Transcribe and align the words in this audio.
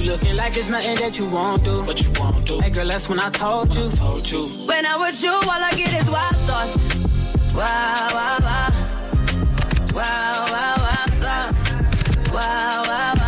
You 0.00 0.12
looking 0.12 0.34
like 0.36 0.56
it's 0.56 0.70
nothing 0.70 0.96
that 0.96 1.18
you 1.18 1.26
won't 1.26 1.62
do. 1.62 1.82
What 1.84 2.00
you 2.00 2.10
won't 2.18 2.46
do. 2.46 2.58
Hey 2.60 2.70
girl, 2.70 2.88
that's 2.88 3.06
when 3.10 3.20
I 3.20 3.28
told 3.28 3.74
you. 3.74 3.90
told 3.90 4.30
you. 4.30 4.46
When 4.66 4.86
I'm 4.86 4.98
with 4.98 5.22
you, 5.22 5.30
all 5.30 5.50
I 5.50 5.72
get 5.72 5.92
is 5.92 6.08
wild 6.08 6.36
thoughts. 6.36 7.54
Wow, 7.54 8.08
wow, 8.10 8.38
wow. 8.40 8.68
Wow, 9.92 10.46
wow, 10.52 10.74
wow, 10.78 11.04
thoughts. 11.20 12.30
Wow, 12.32 12.82
wow, 12.86 13.14
wow. 13.14 13.19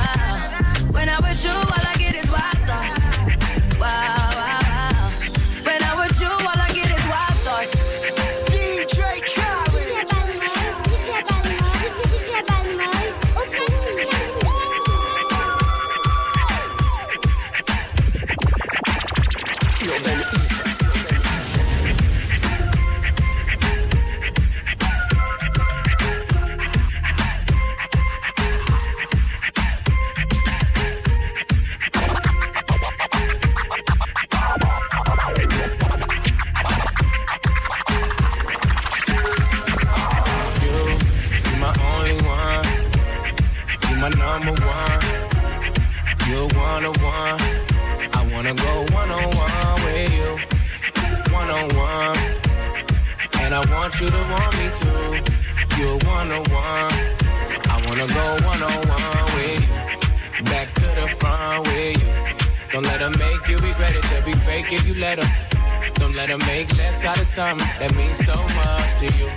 some, 66.13 66.17
let 66.17 66.29
her 66.29 66.39
make 66.47 66.77
less 66.77 67.05
out 67.05 67.19
of 67.19 67.27
some 67.27 67.59
that 67.59 67.95
means 67.95 68.19
so 68.19 68.35
much 68.35 68.91
to 69.01 69.07
you. 69.19 69.29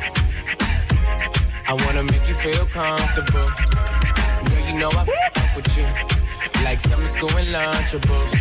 I 1.67 1.73
wanna 1.85 2.03
make 2.03 2.27
you 2.27 2.35
feel 2.35 2.65
comfortable. 2.67 3.49
Girl, 4.45 4.67
you 4.67 4.79
know 4.79 4.89
I 4.89 5.05
fuck 5.33 5.55
with 5.55 5.77
you. 5.77 5.85
Like 6.63 6.81
summer 6.81 7.07
school 7.07 7.35
and 7.37 7.47
lunchables. 7.49 8.33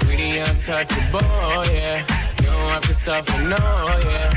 pretty 0.00 0.38
untouchable, 0.38 1.64
yeah. 1.72 2.04
You 2.40 2.46
don't 2.46 2.68
have 2.68 2.82
to 2.82 2.94
suffer, 2.94 3.42
no, 3.42 3.56
yeah. 3.56 4.32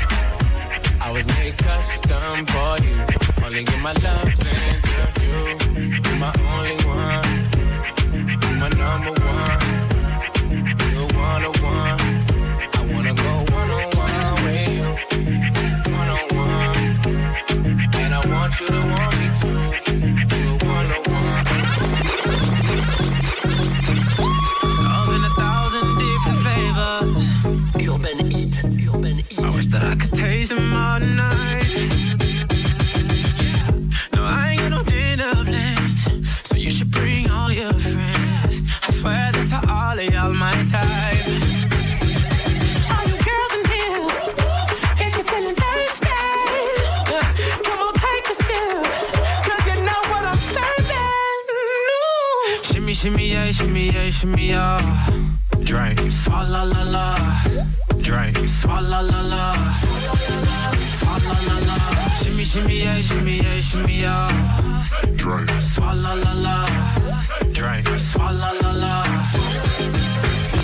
I 1.00 1.12
was 1.12 1.26
made 1.38 1.56
custom 1.58 2.46
for 2.46 2.78
you. 2.84 2.96
Only 3.44 3.64
give 3.64 3.82
my 3.82 3.92
love 3.92 4.34
to 4.34 4.50
you. 4.50 5.44
You're 6.04 6.18
my 6.18 6.32
only 6.54 6.76
one. 6.86 7.28
You're 8.42 8.58
my 8.62 8.68
number 8.82 9.12
one. 9.12 9.60
You're 10.92 11.12
one 11.14 11.44
of 11.44 11.62
one 11.62 12.17
the 18.70 18.80
one. 18.80 19.17
shimmy, 53.68 53.88
a, 53.90 54.10
shimmy, 54.10 54.52
a, 54.52 54.78
Drink, 55.62 55.98
swalla 56.10 56.64
la 56.64 56.82
la. 56.84 57.14
Drink, 58.00 58.36
swalla 58.48 59.02
la 59.02 59.20
la. 59.20 59.52
Swalla 60.96 61.34
la 61.46 61.56
la. 61.66 61.76
Shimmy, 62.22 62.44
shimmy, 62.44 62.86
a, 62.86 63.02
shimmy, 63.02 63.40
a, 63.40 63.60
shimmy, 63.60 64.04
a, 64.04 64.28
Drink, 65.16 65.50
swalla 65.60 66.14
la 66.24 66.32
la. 66.44 66.66
Drink, 67.52 67.88
swalla 67.98 68.52
la 68.62 68.72
la. 68.72 70.57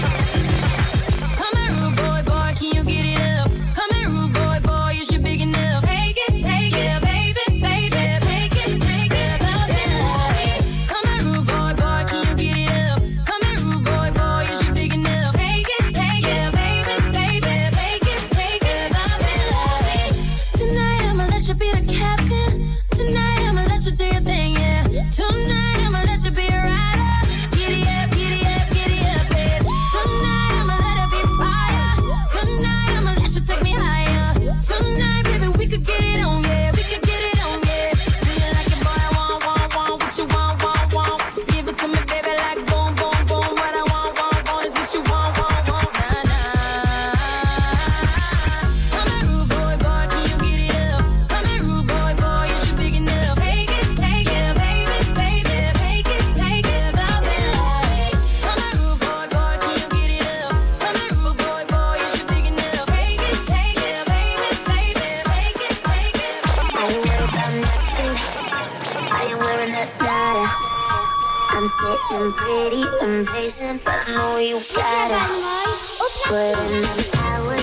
I'm 72.25 72.33
pretty 72.33 72.83
impatient, 73.03 73.85
but 73.85 74.09
I 74.09 74.15
know 74.15 74.39
you 74.39 74.63
got 74.75 75.11
it. 75.11 75.19
Put 76.25 76.57
in 76.73 76.81
the 76.81 77.21
hours. 77.23 77.54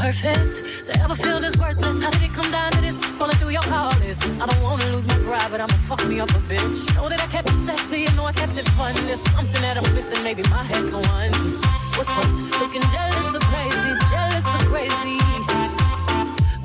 perfect 0.00 0.86
to 0.86 0.98
ever 1.02 1.14
feel 1.14 1.38
this 1.40 1.56
worthless. 1.58 2.02
How 2.02 2.10
did 2.10 2.22
it 2.22 2.32
come 2.32 2.50
down 2.50 2.72
to 2.72 2.80
this? 2.80 2.96
Falling 3.18 3.36
through 3.36 3.50
your 3.50 3.62
call. 3.62 3.92
I 3.92 4.46
don't 4.46 4.62
wanna 4.62 4.86
lose 4.86 5.06
my 5.06 5.18
pride, 5.26 5.48
but 5.50 5.60
I'ma 5.60 5.76
fuck 5.88 6.02
me 6.08 6.20
up 6.20 6.30
a 6.30 6.40
bitch. 6.50 6.96
Know 6.96 7.08
that 7.08 7.20
I 7.20 7.26
kept 7.26 7.48
it 7.50 7.60
sexy 7.66 8.06
and 8.06 8.16
know 8.16 8.24
I 8.24 8.32
kept 8.32 8.56
it 8.56 8.68
fun. 8.70 8.94
There's 9.06 9.20
something 9.36 9.60
that 9.60 9.76
I'm 9.76 9.94
missing, 9.94 10.22
maybe 10.24 10.42
my 10.50 10.64
head 10.70 10.84
for 10.90 11.02
one. 11.18 11.32
What's 11.96 12.10
worse, 12.16 12.34
looking 12.62 12.84
jealous 12.94 13.34
or 13.36 13.44
crazy, 13.52 13.92
jealous 14.12 14.44
or 14.54 14.60
crazy. 14.72 15.18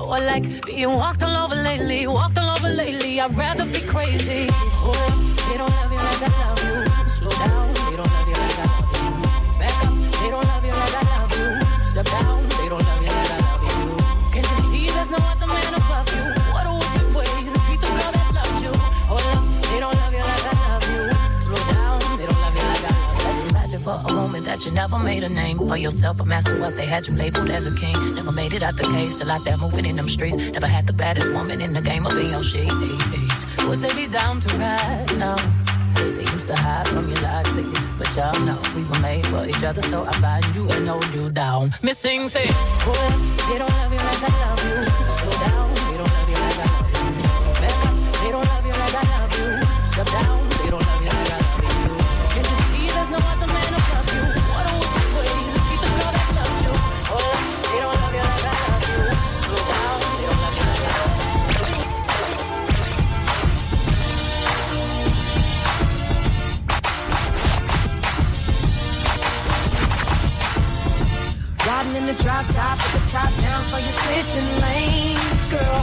Or 0.00 0.18
like 0.32 0.44
being 0.64 0.94
walked 1.02 1.22
all 1.22 1.36
over 1.44 1.56
lately, 1.56 2.06
walked 2.06 2.38
all 2.38 2.50
over 2.56 2.70
lately. 2.70 3.20
I'd 3.20 3.36
rather 3.36 3.66
be 3.66 3.80
crazy. 3.80 4.48
Oh, 4.88 5.08
they 5.48 5.56
don't 5.58 5.70
love 5.78 5.92
you 5.92 6.00
like 6.08 6.22
I 6.22 6.32
love 6.42 6.62
you. 6.64 7.14
Slow 7.14 7.30
down. 7.30 7.55
that 24.56 24.64
you 24.64 24.72
never 24.72 24.98
made 24.98 25.22
a 25.22 25.28
name 25.28 25.58
for 25.58 25.76
yourself. 25.76 26.18
A 26.20 26.24
master 26.24 26.58
what 26.58 26.76
they 26.76 26.86
had 26.86 27.06
you 27.06 27.14
labeled 27.14 27.50
as 27.50 27.66
a 27.66 27.74
king. 27.74 28.14
Never 28.14 28.32
made 28.32 28.54
it 28.54 28.62
out 28.62 28.76
the 28.76 28.84
cage, 28.84 29.12
still 29.12 29.30
out 29.30 29.44
there 29.44 29.58
moving 29.58 29.84
in 29.84 29.96
them 29.96 30.08
streets. 30.08 30.36
Never 30.36 30.66
had 30.66 30.86
the 30.86 30.94
baddest 30.94 31.30
woman 31.32 31.60
in 31.60 31.74
the 31.74 31.82
game 31.82 32.06
of 32.06 32.12
being 32.12 32.30
your 32.30 32.42
shades. 32.42 32.72
Would 33.68 33.80
they 33.82 33.94
be 33.94 34.06
down 34.06 34.40
to 34.40 34.56
ride? 34.56 35.18
No. 35.18 35.36
They 35.96 36.22
used 36.22 36.46
to 36.46 36.56
hide 36.56 36.88
from 36.88 37.06
your 37.08 37.20
lies, 37.20 37.46
but 37.98 38.08
y'all 38.16 38.40
know 38.46 38.58
we 38.74 38.84
were 38.84 39.00
made 39.00 39.26
for 39.26 39.46
each 39.46 39.62
other, 39.62 39.82
so 39.82 40.06
I 40.06 40.12
find 40.12 40.46
you 40.54 40.68
and 40.70 40.88
hold 40.88 41.12
you 41.12 41.28
down. 41.28 41.74
Missing, 41.82 42.28
say, 42.30 42.46
boy, 42.84 43.08
they 43.48 43.58
don't 43.58 43.68
love 43.68 43.92
you 43.92 43.98
like 44.08 44.22
I 44.22 44.32
love 44.40 44.64
you. 44.64 44.76
Slow 45.16 45.30
down. 45.44 45.75
In 72.08 72.14
the 72.14 72.22
drop 72.22 72.46
top 72.54 72.78
with 72.92 73.04
the 73.04 73.10
top 73.10 73.32
down, 73.40 73.62
so 73.62 73.78
you're 73.78 73.90
switching 73.90 74.48
lanes, 74.60 75.44
girl. 75.46 75.80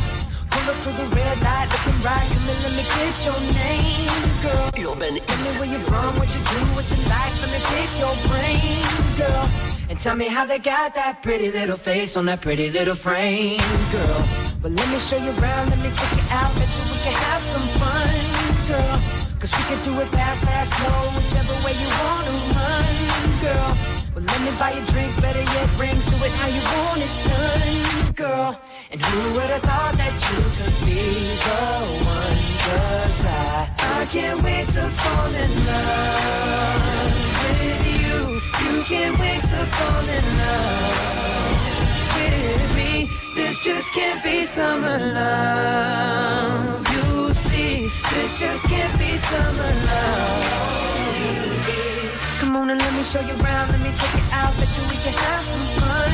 Pull 0.51 0.70
up 0.72 0.77
to 0.84 0.89
the 1.00 1.08
red 1.15 1.38
light, 1.42 1.68
looking 1.72 2.00
right, 2.03 2.27
come 2.32 2.50
in, 2.50 2.58
let 2.63 2.74
me 2.80 2.84
get 2.96 3.15
your 3.27 3.39
name, 3.51 4.08
girl. 4.44 4.94
Urban 4.94 5.15
Tell 5.20 5.42
me 5.44 5.51
where 5.60 5.70
you're 5.74 5.88
from, 5.92 6.12
what 6.20 6.30
you 6.36 6.42
do, 6.53 6.60
what 6.75 6.88
you 6.92 7.00
like, 7.12 7.34
let 7.42 7.50
me 7.51 7.60
pick 7.72 7.92
your 8.00 8.15
brain, 8.30 8.84
girl. 9.18 9.50
And 9.89 10.00
tell 10.00 10.15
me 10.15 10.27
how 10.27 10.46
they 10.46 10.60
got 10.60 10.96
that 10.96 11.22
pretty 11.24 11.51
little 11.51 11.77
face 11.77 12.15
on 12.15 12.25
that 12.27 12.42
pretty 12.42 12.70
little 12.70 12.96
frame, 12.96 13.60
girl. 13.92 14.22
But 14.62 14.72
let 14.72 14.88
me 14.89 15.00
show 15.00 15.18
you 15.18 15.32
around, 15.42 15.70
let 15.72 15.80
me 15.80 15.89
take 15.92 16.15
you 16.20 16.25
out, 16.32 16.53
bet 16.56 16.70
you 16.77 16.84
we 16.92 16.98
can 17.03 17.15
have 17.27 17.44
some 17.44 17.68
fun, 17.82 18.15
girl. 18.72 18.96
Cause 19.39 19.51
we 19.51 19.63
can 19.68 19.80
do 19.84 19.92
it 20.00 20.08
fast, 20.08 20.46
fast, 20.46 20.72
slow, 20.77 21.20
whichever 21.20 21.56
way 21.65 21.74
you 21.75 21.89
wanna 22.00 22.36
run, 22.56 22.96
girl. 23.42 23.92
Well, 24.13 24.24
let 24.25 24.41
me 24.41 24.51
buy 24.60 24.72
you 24.74 24.86
drinks, 24.93 25.20
better 25.20 25.41
yet 25.41 25.79
rings, 25.79 26.05
do 26.05 26.15
it 26.24 26.32
how 26.34 26.48
you 26.48 26.62
want 26.77 27.01
it 27.01 27.10
done, 27.25 28.12
girl. 28.13 28.60
And 28.91 29.01
who 29.03 29.34
would 29.34 29.50
have 29.50 29.62
thought 29.62 29.96
that 29.98 30.13
you 30.29 30.38
could 30.53 30.77
be 30.86 31.34
the 31.41 31.62
one? 32.05 32.38
Cause 32.62 33.25
I, 33.25 33.74
I 33.79 34.05
can't 34.12 34.39
wait 34.43 34.67
to 34.67 34.86
fall 35.01 35.34
in 35.34 35.51
love 35.65 37.10
with 37.41 37.82
you. 38.05 38.17
You 38.70 38.84
can't 38.84 39.17
wait 39.17 39.41
to 39.41 39.65
fall 39.77 40.08
in 40.08 40.25
love 40.38 41.58
with 42.13 42.75
me. 42.75 43.10
This 43.36 43.63
just 43.63 43.91
can't 43.93 44.24
be 44.24 44.43
summer 44.43 45.00
love. 45.00 46.88
You 46.93 47.34
see, 47.34 47.89
this 48.12 48.39
just 48.39 48.63
can't 48.65 49.00
be 49.00 49.17
summer 49.17 49.74
love. 49.88 50.82
Come 52.53 52.62
on 52.62 52.69
and 52.69 52.79
let 52.79 52.93
me 52.93 53.01
show 53.01 53.19
you 53.19 53.33
around, 53.41 53.69
let 53.72 53.81
me 53.81 53.89
take 53.98 54.13
it 54.13 54.29
out, 54.31 54.53
bet 54.57 54.69
you 54.77 54.83
we 54.86 54.98
can 55.01 55.13
have 55.25 55.43
some 55.51 55.65
fun, 55.81 56.13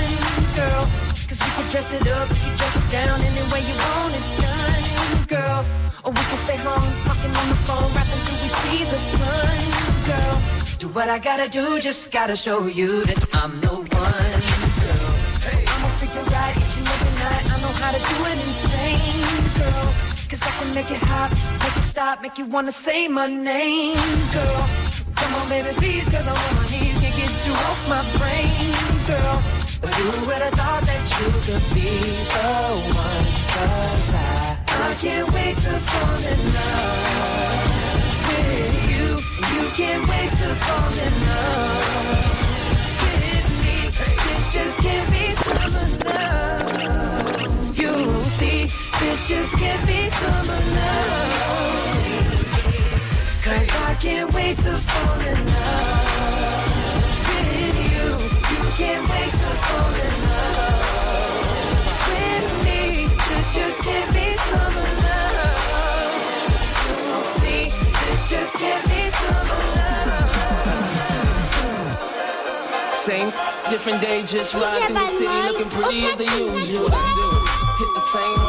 girl. 0.56 0.84
Cause 1.28 1.40
we 1.44 1.50
can 1.52 1.68
dress 1.68 1.94
it 1.94 2.08
up, 2.16 2.30
we 2.32 2.40
can 2.40 2.56
dress 2.56 2.76
it 2.80 2.88
down 2.96 3.20
any 3.20 3.44
way 3.52 3.62
you 3.68 3.76
want 3.76 4.16
it 4.16 4.26
done, 4.40 5.26
girl. 5.28 5.66
Or 6.06 6.12
we 6.16 6.24
can 6.30 6.40
stay 6.40 6.56
home, 6.64 6.88
talking 7.04 7.36
on 7.36 7.50
the 7.52 7.60
phone, 7.68 7.92
rapping 7.92 8.24
till 8.24 8.40
we 8.40 8.48
see 8.48 8.86
the 8.88 9.00
sun, 9.20 9.60
girl. 10.08 10.36
Do 10.80 10.88
what 10.88 11.10
I 11.10 11.20
gotta 11.20 11.50
do, 11.50 11.78
just 11.78 12.10
gotta 12.10 12.38
show 12.38 12.68
you 12.68 13.04
that 13.04 13.20
I'm 13.36 13.60
the 13.60 13.76
one, 13.76 14.40
girl. 14.80 15.12
Hey. 15.44 15.66
I'ma 15.68 15.90
figure 16.00 16.24
out 16.24 16.56
each 16.56 16.76
and 16.80 16.88
every 16.88 17.14
night, 17.20 17.46
I 17.52 17.56
know 17.60 17.74
how 17.84 17.92
to 17.92 18.00
do 18.00 18.18
it 18.32 18.40
insane, 18.48 19.28
girl. 19.60 19.88
Cause 20.32 20.42
I 20.42 20.52
can 20.56 20.74
make 20.74 20.90
it 20.90 21.04
hot, 21.04 21.32
make 21.64 21.76
it 21.76 21.86
stop, 21.86 22.22
make 22.22 22.38
you 22.38 22.46
wanna 22.46 22.72
say 22.72 23.10
my 23.10 23.28
name, 23.28 24.00
girl. 24.32 24.99
Come 25.20 25.36
on, 25.36 25.50
baby, 25.50 25.70
please, 25.76 26.08
cause 26.10 26.28
I'm 26.28 26.38
on 26.38 26.56
my 26.56 26.70
knees, 26.72 26.98
can't 26.98 27.16
get 27.16 27.46
you 27.46 27.54
off 27.54 27.90
my 27.90 28.04
brain, 28.18 28.74
girl. 29.08 29.42
But 29.82 29.94
who 29.96 30.28
would 30.28 30.42
have 30.48 30.54
thought 30.54 30.84
that 30.84 31.04
you 31.20 31.28
could 31.46 31.66
be 31.76 31.92
the 32.36 32.52
one? 32.96 33.28
Cause 33.56 34.14
I, 34.14 34.58
I 34.68 34.94
can't 35.04 35.28
wait 35.34 35.56
to 35.58 35.72
fall 35.92 36.24
in 36.34 36.40
love 36.56 37.68
with 38.30 38.78
you. 38.92 39.08
You 39.56 39.64
can't 39.80 40.04
wait 40.08 40.32
to 40.42 40.50
fall 40.66 40.94
in 41.08 41.14
love 41.28 42.24
with 43.04 43.48
me. 43.64 43.78
This 44.26 44.44
just 44.56 44.76
can't 44.82 45.08
be 45.12 45.26
summer 45.44 45.88
love. 46.08 47.78
You 47.78 48.22
see, 48.22 48.60
this 49.00 49.20
just 49.28 49.54
can't 49.58 49.84
be 49.86 50.06
summer 50.06 50.62
love. 50.76 51.59
Cause 53.60 53.76
I 53.76 53.94
can't 53.96 54.34
wait 54.34 54.56
to 54.60 54.72
fall 54.72 55.20
in 55.20 55.46
love 55.46 56.80
with 57.28 57.78
you. 57.92 58.08
You 58.56 58.64
can't 58.80 59.04
wait 59.12 59.32
to 59.42 59.50
fall 59.68 59.94
in 60.00 60.16
love 60.32 60.88
with 62.08 62.48
me. 62.64 62.82
This 63.28 63.48
just 63.54 63.78
can't 63.84 64.12
be 64.16 64.28
summer 64.48 64.90
love. 65.04 66.24
You 67.12 67.20
see, 67.36 67.64
this 68.00 68.22
just 68.30 68.54
can't 68.56 68.86
be 68.88 69.02
summer 69.20 69.64
love. 69.76 70.32
Same, 72.94 73.30
different 73.70 74.00
day, 74.02 74.24
just 74.24 74.54
ride 74.56 74.88
through 74.88 74.96
the 74.96 75.08
city 75.20 75.40
looking 75.52 75.70
pretty 75.70 76.06
as 76.06 76.16
the 76.16 76.24
usual. 76.24 76.88
It's 77.82 77.92
the 77.94 78.04
same 78.14 78.49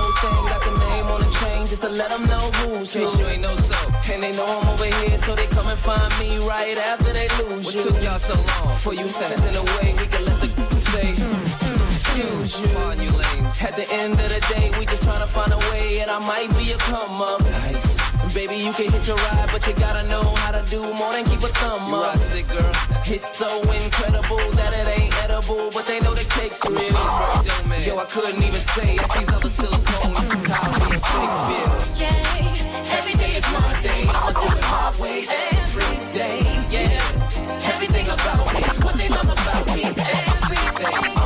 just 1.71 1.83
to 1.83 1.89
let 1.89 2.11
them 2.11 2.25
know 2.25 2.51
who's 2.59 2.93
who. 2.93 3.01
you 3.01 3.27
ain't 3.29 3.43
know 3.43 3.55
so. 3.57 4.13
And 4.13 4.23
they 4.25 4.33
know 4.33 4.45
I'm 4.45 4.69
over 4.69 4.85
here, 4.85 5.17
so 5.19 5.37
they 5.37 5.47
come 5.47 5.69
and 5.69 5.79
find 5.79 6.13
me 6.19 6.39
right 6.49 6.77
after 6.77 7.13
they 7.13 7.29
lose 7.39 7.67
what 7.67 7.75
you. 7.75 7.81
What 7.85 7.95
took 7.95 8.03
y'all 8.03 8.19
so 8.19 8.35
long? 8.35 8.77
For 8.79 8.93
you 8.93 9.07
fast 9.07 9.47
in 9.47 9.55
a 9.55 9.63
way, 9.79 9.95
we 9.95 10.07
can 10.09 10.25
let 10.25 10.41
the 10.41 10.77
say, 10.91 11.15
hmm, 11.15 11.23
hmm, 11.23 11.87
excuse 11.87 12.61
you. 12.61 12.77
On 12.79 13.01
you 13.01 13.11
lame. 13.11 13.47
At 13.63 13.77
the 13.77 13.87
end 13.93 14.15
of 14.15 14.29
the 14.35 14.41
day, 14.53 14.73
we 14.81 14.85
just 14.85 15.05
tryna 15.05 15.29
find 15.29 15.53
a 15.53 15.59
way, 15.71 16.01
and 16.01 16.11
I 16.11 16.19
might 16.19 16.51
be 16.59 16.73
a 16.73 16.77
come 16.79 17.23
up. 17.23 17.41
Nice. 17.41 18.00
Baby, 18.33 18.57
you 18.57 18.73
can 18.73 18.93
hit 18.93 19.07
your 19.09 19.17
ride, 19.17 19.49
but 19.51 19.67
you 19.67 19.73
gotta 19.75 20.07
know 20.09 20.23
how 20.23 20.53
to 20.53 20.63
do 20.71 20.81
more 20.95 21.13
than 21.13 21.25
keep 21.25 21.41
a 21.41 21.49
thumb 21.49 21.89
you 21.89 21.97
up. 21.97 22.17
Stick, 22.17 22.47
girl. 22.49 22.73
It's 23.05 23.37
so 23.37 23.49
incredible 23.73 24.39
that 24.55 24.73
it 24.73 24.87
ain't 24.99 25.15
edible, 25.25 25.69
but 25.73 25.85
they 25.87 25.99
know 25.99 26.15
the 26.15 26.25
cake's 26.39 26.65
real. 26.65 26.95
Yo, 27.85 27.99
I 27.99 28.05
couldn't 28.09 28.41
even 28.41 28.55
say 28.55 28.99
as 28.99 29.11
these 29.19 29.33
other 29.35 29.51
silicone 29.51 30.11
you 30.23 30.29
can 30.31 30.45
call 30.45 30.71
me 30.79 30.87
a 30.95 31.01
fake 31.11 31.37
feel. 31.49 31.73
Yeah, 31.99 32.97
every 32.97 33.15
day 33.15 33.33
is 33.35 33.47
my 33.53 33.83
day. 33.83 34.07
I'ma 34.09 34.31
do 34.31 34.47
it 34.57 34.63
my 34.63 34.95
way 35.03 35.27
every 35.59 35.99
day. 36.15 36.41
Yeah, 36.71 37.67
everything 37.67 38.07
about 38.07 38.47
me, 38.55 38.63
what 38.85 38.97
they 38.97 39.09
love 39.09 39.29
about 39.29 39.67
me, 39.75 39.83
everything. 39.83 41.20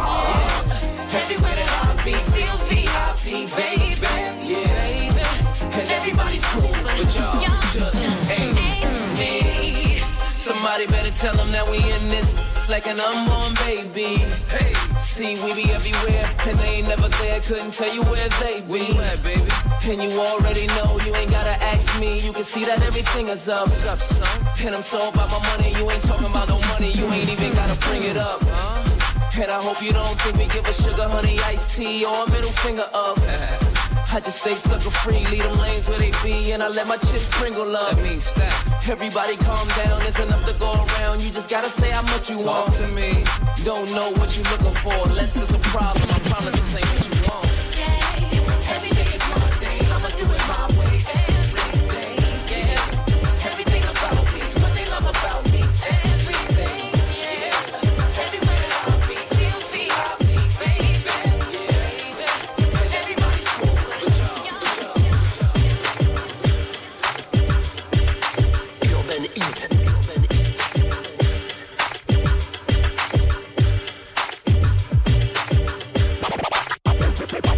Tell 11.21 11.35
them 11.35 11.51
that 11.53 11.69
we 11.69 11.79
in 11.79 12.09
this 12.09 12.35
like 12.69 12.87
an 12.87 12.99
unborn 12.99 13.55
baby. 13.67 14.23
Hey, 14.49 14.73
see, 15.01 15.37
we 15.45 15.55
be 15.55 15.71
everywhere, 15.71 16.29
and 16.47 16.59
they 16.59 16.81
ain't 16.81 16.89
never 16.89 17.09
there. 17.21 17.41
Couldn't 17.41 17.73
tell 17.73 17.93
you 17.95 18.03
where 18.03 18.29
they 18.41 18.61
be. 18.61 18.67
Where 18.67 18.83
you 18.83 19.01
at, 19.01 19.23
baby? 19.23 19.51
And 19.91 20.03
you 20.03 20.19
already 20.19 20.67
know, 20.69 20.99
you 21.05 21.15
ain't 21.15 21.31
gotta 21.31 21.57
ask 21.63 22.01
me. 22.01 22.21
You 22.21 22.33
can 22.33 22.45
see 22.45 22.65
that 22.65 22.83
everything 22.83 23.29
is 23.29 23.49
up. 23.49 23.69
What's 23.69 23.85
up, 23.85 24.01
son? 24.01 24.41
And 24.65 24.75
I'm 24.75 24.83
so 24.83 25.09
about 25.09 25.31
my 25.31 25.41
money, 25.51 25.75
you 25.79 25.91
ain't 25.91 26.03
talking 26.05 26.27
about 26.27 26.49
no 26.49 26.59
money. 26.73 26.93
You 26.93 27.07
ain't 27.13 27.31
even 27.31 27.53
gotta 27.55 27.79
bring 27.89 28.05
it 28.05 28.17
up. 28.17 28.41
Huh? 28.43 29.43
And 29.43 29.51
I 29.51 29.61
hope 29.61 29.83
you 29.83 29.93
don't 29.93 30.19
think 30.21 30.39
we 30.39 30.47
give 30.47 30.67
a 30.67 30.73
sugar 30.73 31.09
honey 31.09 31.39
iced 31.41 31.75
tea 31.77 32.05
or 32.05 32.25
a 32.25 32.31
middle 32.31 32.53
finger 32.53 32.89
up. 32.95 33.19
I 34.15 34.21
just 34.21 34.43
stay 34.43 34.55
sucker 34.55 34.91
free, 35.03 35.27
leave 35.27 35.43
them 35.43 35.59
lanes 35.59 35.89
where 35.89 35.99
they 35.99 36.13
be, 36.23 36.53
and 36.53 36.63
I 36.63 36.69
let 36.69 36.87
my 36.87 36.97
chips 36.99 37.27
sprinkle 37.27 37.75
up. 37.75 37.97
That 37.97 38.03
means 38.05 38.25
stack. 38.25 38.89
Everybody 38.89 39.37
calm 39.39 39.67
down, 39.83 39.99
there's 40.03 40.21
enough 40.21 40.47
to 40.47 40.53
go 40.55 40.73
around. 40.73 41.21
You 41.21 41.31
just 41.31 41.51
gotta 41.51 41.69
say 41.69 41.91
how 41.91 42.03
much 42.03 42.31
you 42.31 42.37
Talk 42.37 42.69
want 42.69 42.75
to 42.75 42.87
me. 42.95 43.25
Don't 43.65 43.91
know 43.93 44.13
what 44.13 44.37
you're 44.37 44.47
looking 44.53 44.77
for, 44.83 44.95
unless 45.09 45.35
it's 45.35 45.51
a 45.51 45.59
problem. 45.75 46.09
I 46.11 46.19
promise 46.31 46.55
this 46.55 46.77
ain't 46.77 47.04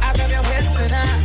I 0.00 0.12
grab 0.14 0.30
your 0.30 0.42
hips 0.42 0.74
tonight. 0.74 1.23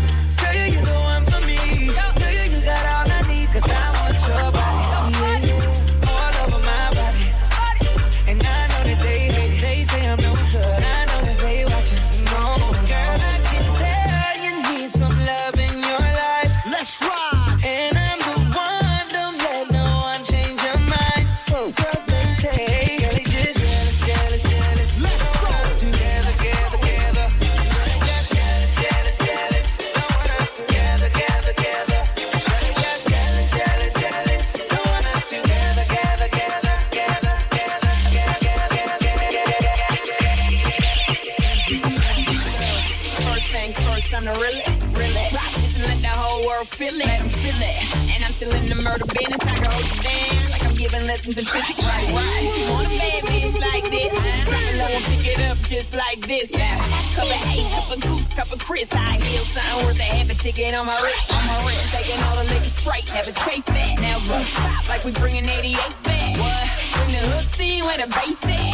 still 48.39 48.55
in 48.55 48.67
the 48.67 48.75
murder 48.75 49.03
business. 49.03 49.41
I 49.43 49.55
can 49.60 49.67
hold 49.67 49.84
you 49.84 50.00
down 50.00 50.51
like 50.51 50.63
I'm 50.63 50.75
giving 50.79 51.03
lessons 51.12 51.38
in 51.38 51.43
physics. 51.43 51.84
Like, 51.84 52.08
why 52.15 52.31
she 52.48 52.63
want 52.72 52.88
a 52.88 52.96
bad 52.96 53.24
bitch 53.27 53.60
like 53.60 53.84
this? 53.91 54.15
Drop 54.48 54.63
it 54.63 54.75
low 54.79 54.96
and 54.96 55.05
pick 55.12 55.27
it 55.27 55.39
up 55.43 55.58
just 55.67 55.93
like 55.93 56.22
this. 56.25 56.50
Yeah, 56.50 56.79
cup 57.15 57.27
of 57.27 57.41
ace, 57.51 57.67
cup 57.75 57.91
of 57.91 58.00
goose, 58.00 58.29
cup 58.34 58.51
of 58.53 58.60
Chris. 58.60 58.88
I 58.93 59.19
heal 59.19 59.43
something 59.43 59.86
worth 59.86 60.00
a 60.00 60.03
half 60.03 60.29
a 60.29 60.36
ticket 60.36 60.74
on 60.74 60.86
my 60.86 60.96
wrist. 61.03 61.27
On 61.36 61.48
my 61.51 61.67
wrist, 61.67 61.91
taking 61.91 62.24
all 62.24 62.36
the 62.39 62.46
liquor 62.48 62.72
straight, 62.72 63.12
never 63.12 63.31
chase 63.43 63.65
that. 63.65 64.00
Never. 64.00 64.39
roof 64.39 64.88
like 64.88 65.03
we 65.03 65.12
bringing 65.12 65.43
88 65.43 65.75
back. 66.03 66.39
What? 66.39 66.63
Bring 66.96 67.19
the 67.19 67.27
hook 67.36 67.48
scene 67.55 67.84
where 67.84 67.98
the 67.98 68.08
bass 68.08 68.39
at. 68.46 68.72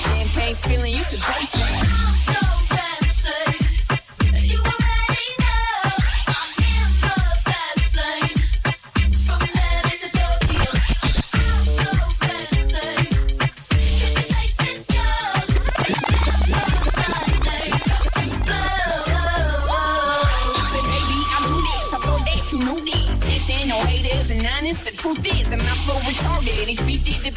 Champagne 0.00 0.54
spilling, 0.54 0.96
you 0.96 1.04
should 1.04 1.20
taste 1.20 1.51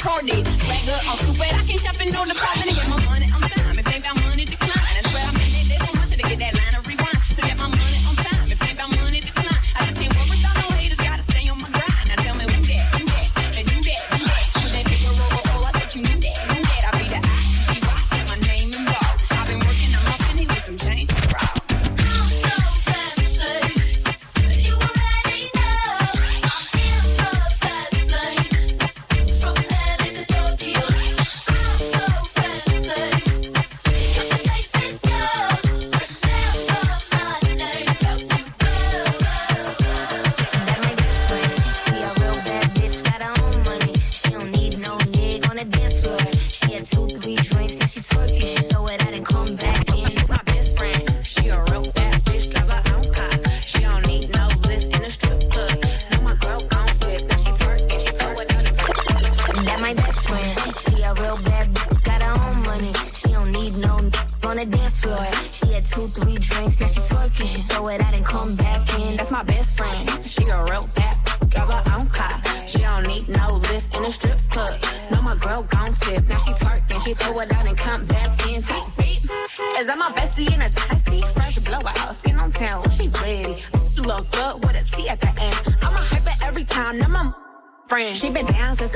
retarded. 0.06 0.46
Swagger, 0.62 1.00
I'm 1.08 1.18
stupid. 1.18 1.54
I 1.54 1.64
can't 1.66 1.80
shop 1.80 2.02
in 2.02 2.14
no 2.14 2.26
department. 2.26 2.85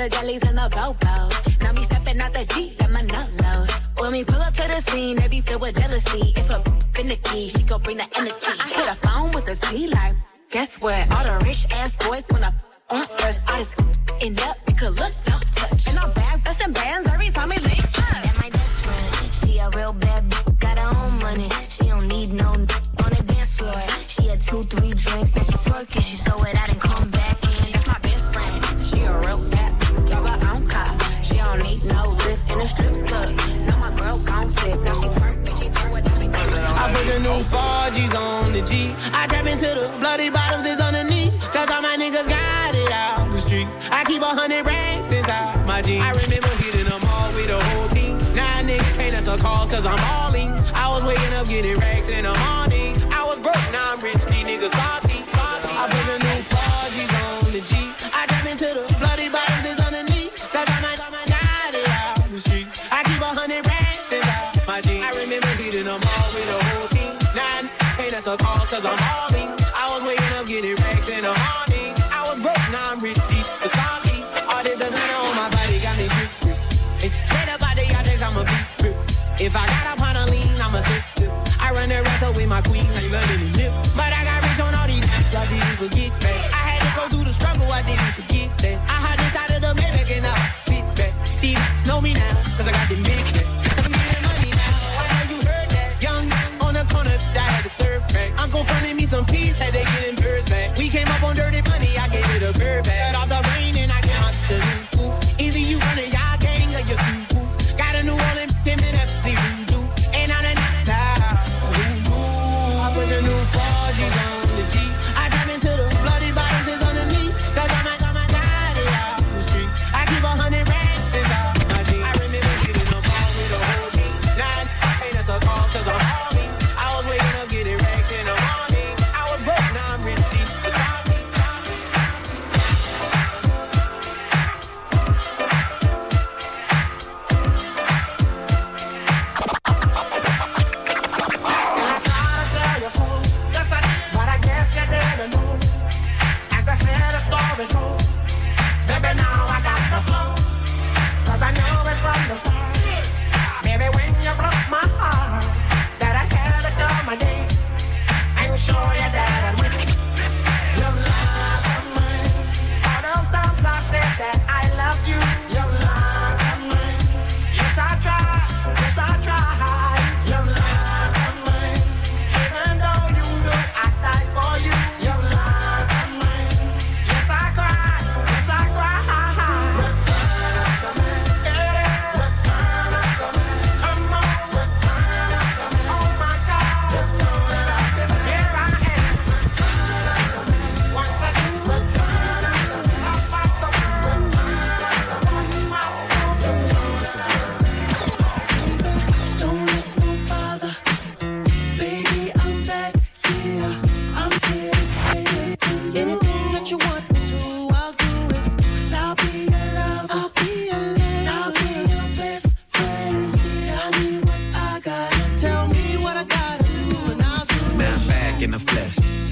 jellies 0.09 0.43
and 0.43 0.57
the 0.57 0.67
bobos. 0.75 1.63
Now 1.63 1.71
me 1.73 1.83
stepping 1.83 2.19
out 2.21 2.33
the 2.33 2.45
Jeep, 2.53 2.77
got 2.77 2.91
my 2.91 3.01
nut. 3.01 3.29
When 3.99 4.11
we 4.11 4.23
pull 4.23 4.41
up 4.41 4.53
to 4.53 4.67
the 4.67 4.81
scene, 4.89 5.17
they 5.17 5.27
be 5.27 5.41
filled 5.41 5.61
with 5.61 5.75
jealousy. 5.75 6.33
If 6.35 6.49
a 6.49 6.63
finicky, 6.93 7.49
she 7.49 7.63
gon' 7.63 7.81
bring 7.81 7.97
the 7.97 8.07
energy. 8.17 8.53
I 8.59 8.67
hit 8.69 8.87
a 8.87 8.95
phone 9.07 9.31
with 9.31 9.51
a 9.51 9.55
Z 9.55 9.87
like, 9.87 10.15
guess 10.51 10.77
what? 10.77 11.01
All 11.15 11.23
the 11.23 11.45
rich 11.45 11.65
ass 11.73 11.95
boys 11.97 12.25
wanna 12.31 12.53
on 12.89 13.01
us. 13.25 13.39
I 13.47 13.57
just 13.57 13.73
end 14.21 14.41
up, 14.41 14.55
It 14.67 14.79
could 14.79 14.99
look 14.99 15.13
cause 49.37 49.85
I'm 49.85 49.97
balling. 49.97 50.49
I 50.73 50.89
was 50.89 51.03
waking 51.05 51.33
up 51.33 51.47
getting 51.47 51.77
racks 51.77 52.09
in 52.09 52.23
the 52.23 52.33
morning. 52.49 52.95
I 53.13 53.21
was 53.27 53.37
broke, 53.37 53.61
now 53.71 53.93
I'm 53.93 53.99
rich, 54.01 54.17
these 54.25 54.47
niggas 54.47 54.73
salty. 54.73 55.21
salty. 55.29 55.69
I 55.69 55.85
put 55.85 56.03
the 56.09 56.17
new 56.25 56.39
4G's 56.49 57.13
on 57.45 57.51
the 57.53 57.61
G. 57.61 57.73
I 58.13 58.25
drive 58.25 58.47
into 58.47 58.67
the 58.73 58.83
bloody 58.97 59.29
bottles, 59.29 59.61
that's 59.61 59.81
underneath. 59.81 60.33
That's 60.51 60.69
how 60.69 60.81
my, 60.81 60.95
my 61.11 61.23
out 61.29 62.29
the 62.31 62.39
street. 62.39 62.67
I 62.91 63.03
keep 63.03 63.21
a 63.21 63.29
hundred 63.29 63.65
racks 63.67 64.11
in 64.11 64.21
my 64.65 64.81
jeans. 64.81 65.05
I 65.05 65.09
remember 65.21 65.51
beating 65.57 65.85
them 65.85 66.01
all 66.01 66.29
with 66.33 66.49
a 66.49 66.59
whole 66.65 66.87
team. 66.89 67.13
Nine, 67.35 67.69
hey, 67.97 68.09
that's 68.09 68.25
a 68.25 68.37
call 68.37 68.65
cause 68.65 68.85
I'm 68.85 68.97
balling. 68.97 69.28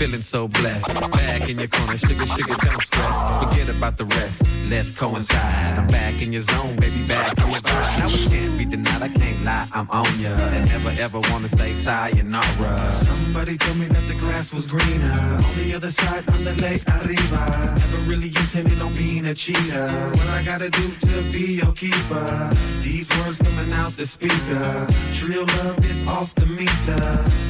Feeling 0.08 0.22
so 0.22 0.48
blessed. 0.48 0.88
Back 1.12 1.50
in 1.50 1.60
your 1.60 1.68
corner, 1.68 1.98
sugar, 1.98 2.26
sugar, 2.28 2.56
don't 2.62 2.82
stress. 2.82 3.44
Forget 3.44 3.70
about 3.76 3.98
the 3.98 4.06
rest, 4.06 4.42
let's 4.70 4.96
coincide. 4.96 5.78
I'm 5.78 5.88
back 5.88 6.22
in 6.22 6.32
your 6.32 6.44
zone, 6.44 6.76
baby, 6.78 7.04
back 7.04 7.38
in 7.38 7.50
your 7.50 7.60
vibe. 7.60 8.00
Now 8.00 8.08
it 8.08 8.30
can't 8.30 8.58
be 8.58 8.66
denied, 8.66 9.02
I 9.02 9.10
can't 9.10 9.44
lie, 9.44 9.68
I'm 9.74 9.90
on 9.90 10.20
ya. 10.20 10.30
And 10.30 10.66
never 10.68 10.90
ever 11.02 11.20
wanna 11.30 11.50
say 11.50 11.74
sayonara. 11.74 12.92
Somebody 12.92 13.58
told 13.58 13.78
me 13.78 13.88
that 13.88 14.08
the 14.08 14.16
grass 14.16 14.54
was 14.54 14.66
greener 14.66 15.12
on 15.12 15.56
the 15.58 15.74
other 15.76 15.92
side, 15.92 16.28
on 16.30 16.44
the 16.44 16.54
lake 16.56 16.84
arriba. 16.88 17.76
Never 17.78 18.10
really 18.10 18.30
intended 18.30 18.82
on 18.82 18.94
being 18.94 19.26
a 19.26 19.34
cheater. 19.34 19.88
What 20.18 20.28
I 20.30 20.42
gotta 20.44 20.70
do 20.70 20.88
to 21.08 21.32
be 21.32 21.60
your 21.62 21.74
keeper? 21.74 22.50
These 22.82 23.10
words 23.18 23.38
coming 23.40 23.74
out 23.74 23.92
the 23.98 24.08
speaker. 24.08 24.88
Trill 25.14 25.46
love 25.58 25.84
is 25.84 26.02
off 26.08 26.34
the 26.36 26.46
meter. 26.46 27.02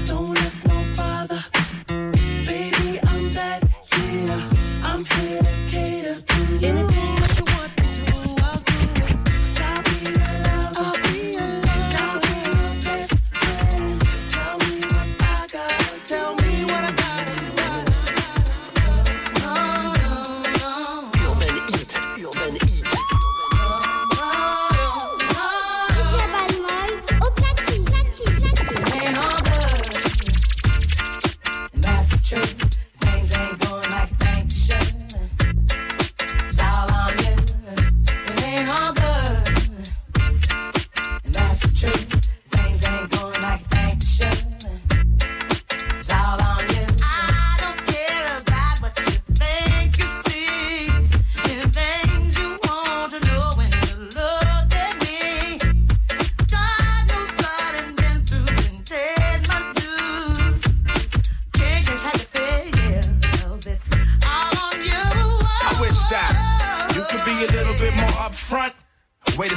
Don't 0.06 0.27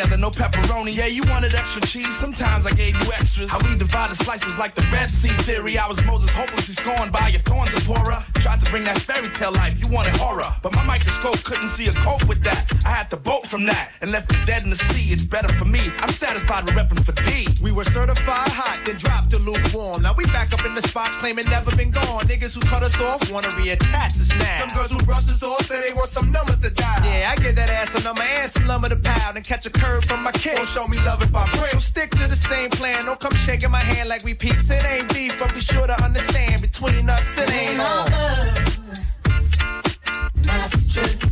Together, 0.00 0.20
no 0.20 0.30
pepperoni. 0.30 0.94
Yeah, 0.96 1.06
you 1.06 1.22
wanted 1.28 1.54
extra 1.54 1.82
cheese, 1.82 2.16
sometimes 2.16 2.66
I 2.66 2.72
gave 2.72 2.94
you 3.02 3.12
extras. 3.12 3.50
How 3.50 3.58
we 3.68 3.76
divided 3.76 4.16
slices 4.16 4.56
like 4.58 4.74
the 4.74 4.86
Red 4.92 5.10
Sea 5.10 5.28
theory. 5.44 5.78
I 5.78 5.86
was 5.86 6.02
Moses 6.04 6.30
hopelessly 6.30 6.74
scorned 6.74 7.12
by 7.12 7.28
your 7.28 7.42
thorns, 7.42 7.70
Zipporah. 7.70 8.24
Tried 8.34 8.60
to 8.60 8.70
bring 8.70 8.84
that 8.84 8.98
fairy 8.98 9.28
tale 9.34 9.52
life, 9.52 9.78
you 9.80 9.88
wanted 9.92 10.14
horror. 10.16 10.48
But 10.62 10.74
my 10.74 10.84
microscope 10.84 11.42
couldn't 11.44 11.68
see 11.68 11.88
a 11.88 11.92
cope 11.92 12.26
with 12.28 12.42
that. 12.44 12.64
I 12.84 12.90
had 12.90 13.10
to 13.10 13.16
bolt 13.16 13.46
from 13.46 13.66
that 13.66 13.92
and 14.00 14.10
left 14.10 14.32
it 14.32 14.46
dead 14.46 14.62
in 14.62 14.70
the 14.70 14.76
sea. 14.76 15.12
It's 15.12 15.24
better 15.24 15.52
for 15.54 15.66
me. 15.66 15.80
I'm 16.00 16.12
satisfied 16.12 16.64
with 16.64 16.74
repping 16.74 17.04
for 17.04 17.12
D. 17.28 17.48
We 17.62 17.72
were 17.72 17.84
certified 17.84 18.52
hot, 18.52 18.80
then 18.86 18.96
dropped 18.96 19.30
the 19.30 19.38
lukewarm. 19.38 20.02
Now 20.02 20.14
we 20.14 20.24
back 20.26 20.52
up 20.52 20.64
in 20.64 20.74
the 20.74 20.82
spot, 20.82 21.12
claiming 21.12 21.44
never 21.50 21.74
been 21.76 21.90
gone. 21.90 22.24
Niggas 22.24 22.54
who 22.54 22.60
cut 22.60 22.82
us 22.82 22.98
off 23.00 23.30
wanna 23.30 23.48
reattach 23.48 24.18
us 24.20 24.30
now. 24.38 24.64
Them 24.64 24.76
girls 24.76 24.90
who 24.92 24.98
brush 25.04 25.28
us 25.28 25.42
off 25.42 25.66
say 25.66 25.80
they 25.86 25.92
want 25.92 26.08
some 26.08 26.32
numbers 26.32 26.60
to 26.60 26.70
dial. 26.70 27.04
Yeah, 27.04 27.32
I 27.32 27.36
get 27.36 27.56
that 27.56 27.68
ass 27.68 27.94
a 28.00 28.02
number 28.04 28.22
and 28.22 28.50
some 28.50 28.66
lumber 28.66 28.88
to 28.88 28.96
pound 28.96 29.36
and 29.36 29.44
catch 29.44 29.66
a 29.66 29.70
curve 29.70 29.89
from 30.02 30.22
my 30.22 30.32
kick. 30.32 30.56
Don't 30.56 30.68
show 30.68 30.86
me 30.86 30.98
love 31.04 31.22
if 31.22 31.34
I 31.34 31.44
break. 31.56 31.70
So 31.70 31.78
stick 31.78 32.10
to 32.10 32.28
the 32.28 32.36
same 32.36 32.70
plan. 32.70 33.04
Don't 33.04 33.18
come 33.18 33.34
shaking 33.34 33.70
my 33.70 33.80
hand 33.80 34.08
like 34.08 34.24
we 34.24 34.34
peeps. 34.34 34.68
It 34.70 34.84
ain't 34.84 35.12
beef, 35.12 35.38
but 35.38 35.52
be 35.54 35.60
sure 35.60 35.86
to 35.86 36.04
understand 36.04 36.62
between 36.62 37.08
us 37.08 37.38
it 37.38 37.50
ain't 37.52 37.80
all. 37.80 38.04
That's 40.42 40.94
the 40.94 41.29